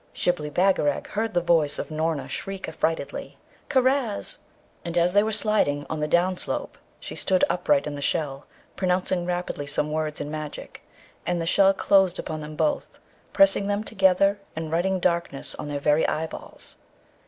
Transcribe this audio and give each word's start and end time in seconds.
Shibli 0.13 0.49
Bagarag 0.49 1.05
heard 1.09 1.35
the 1.35 1.41
voice 1.41 1.77
of 1.77 1.91
Noorna 1.91 2.27
shriek 2.27 2.67
affrightedly, 2.67 3.37
'Karaz!' 3.69 4.39
and 4.83 4.97
as 4.97 5.13
they 5.13 5.21
were 5.21 5.31
sliding 5.31 5.85
on 5.91 5.99
the 5.99 6.07
down 6.07 6.35
slope, 6.35 6.75
she 6.99 7.13
stood 7.13 7.43
upright 7.51 7.85
in 7.85 7.93
the 7.93 8.01
shell, 8.01 8.47
pronouncing 8.75 9.27
rapidly 9.27 9.67
some 9.67 9.91
words 9.91 10.19
in 10.19 10.31
magic; 10.31 10.81
and 11.23 11.39
the 11.39 11.45
shell 11.45 11.71
closed 11.71 12.17
upon 12.17 12.41
them 12.41 12.55
both, 12.55 12.97
pressing 13.31 13.67
them 13.67 13.83
together, 13.83 14.39
and 14.55 14.71
writing 14.71 14.99
darkness 14.99 15.53
on 15.59 15.67
their 15.67 15.79
very 15.79 16.07
eyeballs. 16.07 16.77